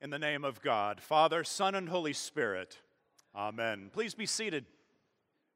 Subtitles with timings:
[0.00, 2.78] In the name of God, Father, Son, and Holy Spirit.
[3.34, 3.90] Amen.
[3.92, 4.64] Please be seated.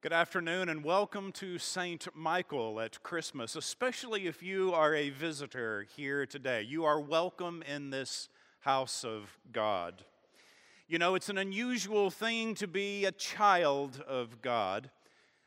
[0.00, 2.06] Good afternoon and welcome to St.
[2.14, 6.62] Michael at Christmas, especially if you are a visitor here today.
[6.62, 8.28] You are welcome in this
[8.60, 10.04] house of God.
[10.86, 14.88] You know, it's an unusual thing to be a child of God.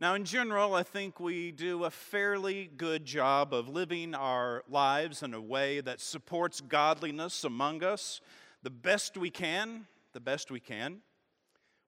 [0.00, 5.22] Now, in general, I think we do a fairly good job of living our lives
[5.22, 8.20] in a way that supports godliness among us
[8.62, 11.00] the best we can, the best we can.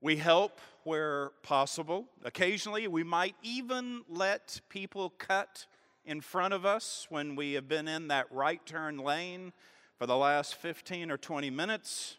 [0.01, 2.05] We help where possible.
[2.23, 5.65] Occasionally, we might even let people cut
[6.05, 9.53] in front of us when we have been in that right turn lane
[9.97, 12.17] for the last 15 or 20 minutes.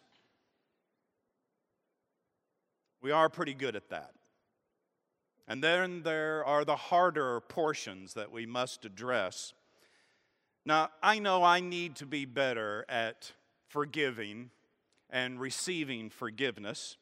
[3.01, 4.11] We are pretty good at that.
[5.47, 9.53] And then there are the harder portions that we must address.
[10.65, 13.31] Now, I know I need to be better at
[13.69, 14.49] forgiving
[15.09, 16.97] and receiving forgiveness.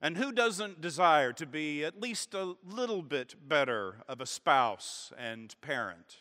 [0.00, 5.12] And who doesn't desire to be at least a little bit better of a spouse
[5.16, 6.18] and parent?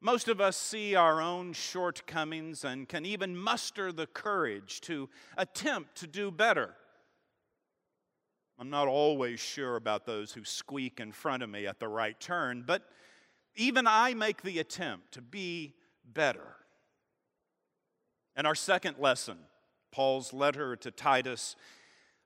[0.00, 5.94] Most of us see our own shortcomings and can even muster the courage to attempt
[5.96, 6.74] to do better.
[8.58, 12.18] I'm not always sure about those who squeak in front of me at the right
[12.18, 12.82] turn, but
[13.54, 16.56] even I make the attempt to be better.
[18.34, 19.38] And our second lesson,
[19.92, 21.54] Paul's letter to Titus,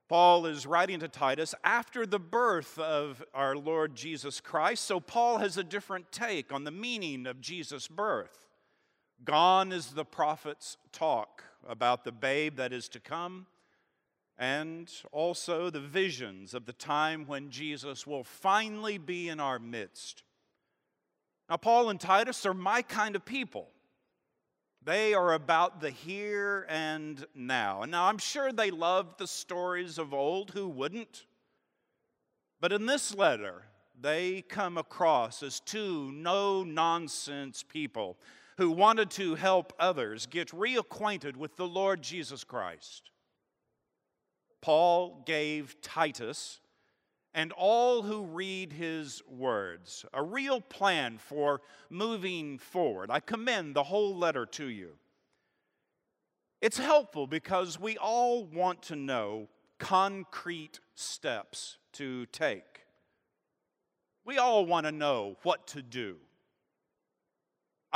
[0.09, 4.84] Paul is writing to Titus after the birth of our Lord Jesus Christ.
[4.84, 8.47] So Paul has a different take on the meaning of Jesus' birth.
[9.25, 13.47] Gone is the prophet's talk about the babe that is to come,
[14.39, 20.23] and also the visions of the time when Jesus will finally be in our midst.
[21.48, 23.69] Now, Paul and Titus are my kind of people.
[24.87, 27.83] They are about the here and now.
[27.83, 30.53] And now I'm sure they loved the stories of old.
[30.53, 31.27] Who wouldn't?
[32.61, 33.64] But in this letter,
[34.01, 38.17] they come across as two no nonsense people
[38.58, 43.11] who wanted to help others get reacquainted with the Lord Jesus Christ.
[44.63, 46.61] Paul gave Titus
[47.36, 50.07] and all who read his words.
[50.14, 51.61] A real plan for
[51.91, 53.11] moving forward.
[53.11, 54.92] I commend the whole letter to you.
[56.63, 59.48] It's helpful because we all want to know
[59.79, 62.86] concrete steps to take.
[64.25, 66.17] We all want to know what to do.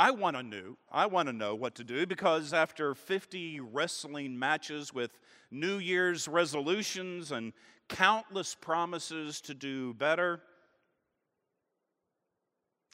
[0.01, 0.77] I want to know.
[0.91, 5.19] I want to know what to do because after 50 wrestling matches with
[5.51, 7.53] New Year's resolutions and
[7.87, 10.41] countless promises to do better.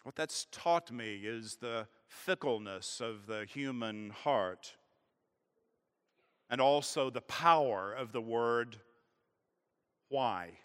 [0.03, 4.75] What that's taught me is the fickleness of the human heart
[6.49, 8.75] and also the power of the word
[10.09, 10.59] why.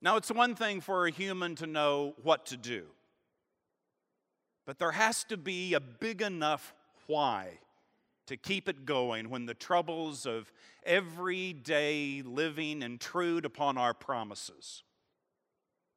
[0.00, 2.84] Now, it's one thing for a human to know what to do,
[4.66, 6.74] but there has to be a big enough
[7.06, 7.58] why
[8.26, 10.52] to keep it going when the troubles of
[10.84, 14.84] everyday living intrude upon our promises.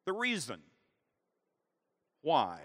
[0.06, 0.59] The reason
[2.24, 2.59] why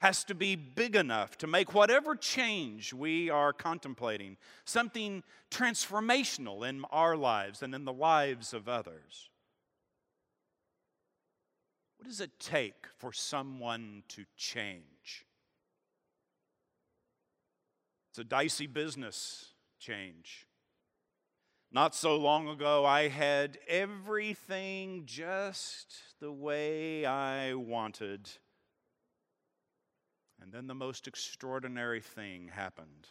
[0.00, 6.84] has to be big enough to make whatever change we are contemplating something transformational in
[6.90, 9.29] our lives and in the lives of others.
[12.00, 15.26] What does it take for someone to change?
[18.08, 20.46] It's a dicey business change.
[21.70, 28.30] Not so long ago, I had everything just the way I wanted.
[30.40, 33.08] And then the most extraordinary thing happened.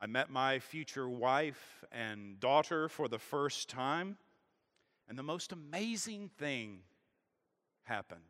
[0.00, 4.16] I met my future wife and daughter for the first time,
[5.08, 6.80] and the most amazing thing
[7.84, 8.20] happened.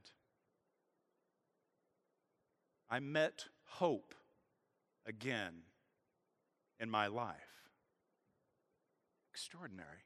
[2.88, 4.14] I met hope
[5.06, 5.54] again
[6.78, 7.36] in my life.
[9.32, 10.04] Extraordinary.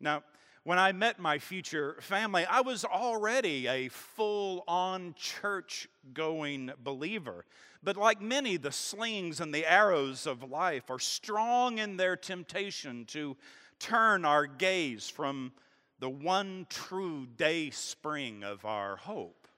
[0.00, 0.22] Now,
[0.64, 7.44] when I met my future family, I was already a full on church going believer.
[7.84, 13.04] But like many, the slings and the arrows of life are strong in their temptation
[13.06, 13.36] to
[13.78, 15.52] turn our gaze from
[15.98, 19.48] the one true day spring of our hope.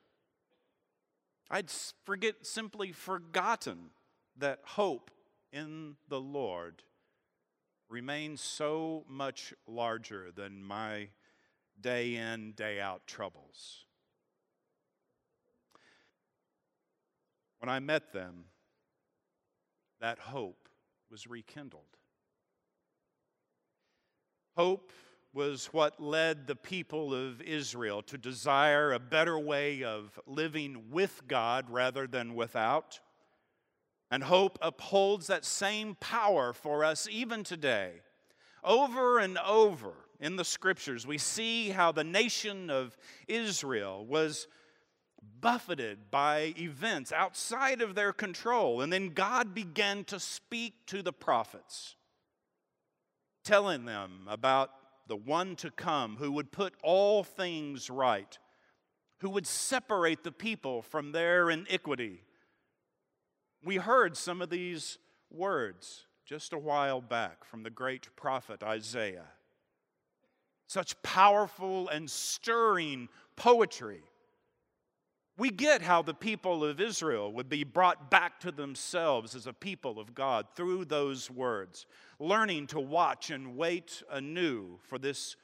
[1.51, 1.71] I'd
[2.05, 3.91] forget, simply forgotten
[4.37, 5.11] that hope
[5.53, 6.83] in the Lord
[7.89, 11.09] remains so much larger than my
[11.81, 13.87] day in, day out troubles.
[17.61, 18.45] When I met them,
[20.01, 20.69] that hope
[21.11, 21.83] was rekindled.
[24.59, 24.91] Hope
[25.33, 31.23] was what led the people of Israel to desire a better way of living with
[31.29, 32.99] God rather than without.
[34.11, 38.01] And hope upholds that same power for us even today.
[38.65, 42.97] Over and over in the scriptures, we see how the nation of
[43.29, 44.49] Israel was
[45.41, 48.81] buffeted by events outside of their control.
[48.81, 51.95] And then God began to speak to the prophets,
[53.49, 54.71] telling them about
[55.07, 58.39] the one to come who would put all things right,
[59.21, 62.21] who would separate the people from their iniquity.
[63.65, 64.99] We heard some of these
[65.31, 69.29] words just a while back from the great prophet Isaiah.
[70.67, 74.03] Such powerful and stirring poetry.
[75.39, 79.53] We get how the people of Israel would be brought back to themselves as a
[79.53, 81.87] people of God through those words,
[82.19, 85.37] learning to watch and wait anew for this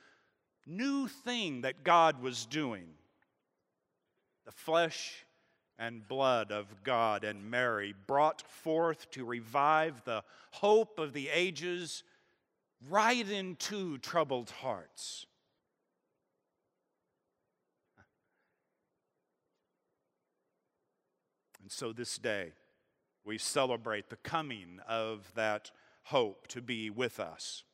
[0.67, 2.88] new thing that God was doing.
[4.44, 5.25] The flesh
[5.79, 12.02] and blood of God and Mary brought forth to revive the hope of the ages
[12.88, 15.26] right into troubled hearts.
[21.75, 22.53] So this day,
[23.25, 25.71] we celebrate the coming of that
[26.05, 27.65] hope to be with us.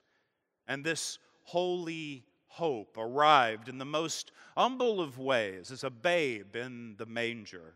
[0.67, 6.95] And this holy hope arrived in the most humble of ways as a babe in
[6.97, 7.75] the manger,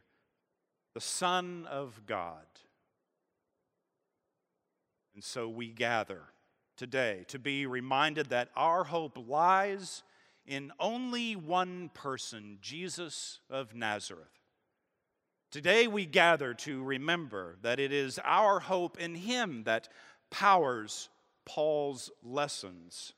[0.94, 2.46] the Son of God.
[5.14, 6.22] And so we gather
[6.76, 10.02] today to be reminded that our hope lies
[10.46, 14.43] in only one person, Jesus of Nazareth.
[15.54, 19.88] Today we gather to remember that it is our hope in Him that
[20.28, 21.08] powers
[21.46, 23.12] Paul's lessons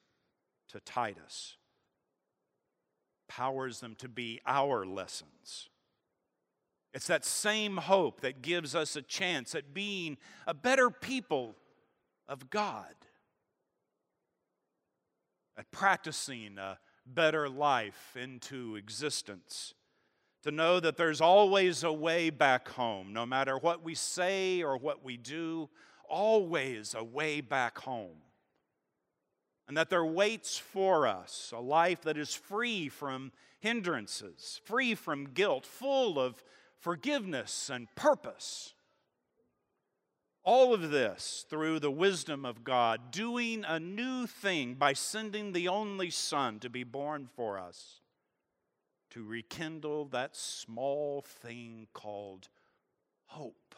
[0.68, 1.56] to Titus,
[3.26, 5.70] powers them to be our lessons.
[6.92, 11.56] It's that same hope that gives us a chance at being a better people
[12.28, 12.94] of God,
[15.56, 19.72] at practicing a better life into existence
[20.46, 24.76] to know that there's always a way back home, no matter what we say or
[24.76, 25.68] what we do,
[26.08, 28.18] always a way back home.
[29.66, 35.30] And that there waits for us a life that is free from hindrances, free from
[35.30, 36.44] guilt, full of
[36.78, 38.72] forgiveness and purpose.
[40.44, 45.66] All of this through the wisdom of God, doing a new thing by sending the
[45.66, 48.00] only Son to be born for us
[49.16, 52.50] to rekindle that small thing called
[53.24, 53.74] hope.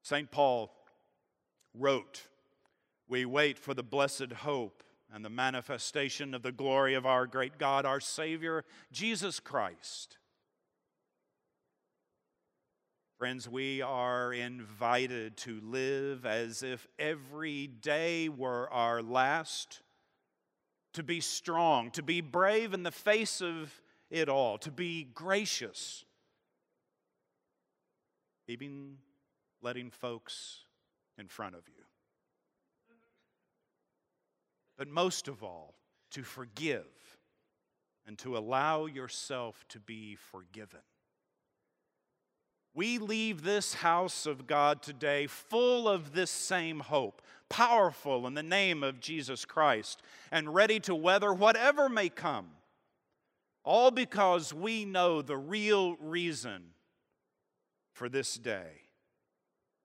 [0.00, 0.30] St.
[0.30, 0.72] Paul
[1.74, 2.22] wrote,
[3.06, 4.82] We wait for the blessed hope
[5.12, 10.16] and the manifestation of the glory of our great God, our Savior, Jesus Christ.
[13.18, 19.81] Friends, we are invited to live as if every day were our last
[20.92, 23.80] to be strong, to be brave in the face of
[24.10, 26.04] it all, to be gracious,
[28.46, 28.98] even
[29.62, 30.64] letting folks
[31.18, 31.84] in front of you.
[34.76, 35.74] But most of all,
[36.10, 36.86] to forgive
[38.06, 40.80] and to allow yourself to be forgiven.
[42.74, 48.42] We leave this house of God today full of this same hope, powerful in the
[48.42, 52.48] name of Jesus Christ, and ready to weather whatever may come.
[53.62, 56.62] All because we know the real reason
[57.92, 58.88] for this day,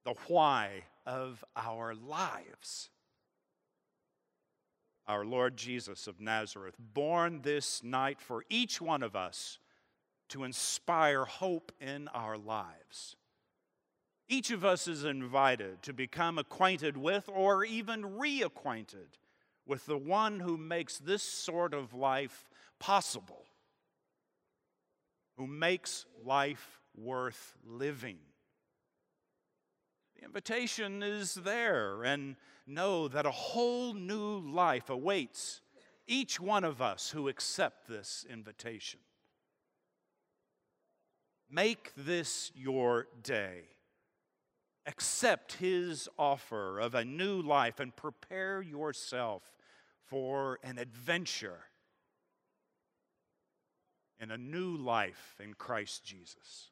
[0.05, 2.89] the why of our lives.
[5.07, 9.59] Our Lord Jesus of Nazareth, born this night for each one of us
[10.29, 13.15] to inspire hope in our lives.
[14.29, 19.15] Each of us is invited to become acquainted with or even reacquainted
[19.65, 23.45] with the one who makes this sort of life possible,
[25.37, 28.17] who makes life worth living.
[30.17, 35.61] The invitation is there, and know that a whole new life awaits
[36.07, 38.99] each one of us who accept this invitation.
[41.49, 43.61] Make this your day.
[44.85, 49.43] Accept his offer of a new life and prepare yourself
[50.05, 51.59] for an adventure
[54.19, 56.71] in a new life in Christ Jesus.